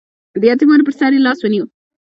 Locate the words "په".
0.87-0.93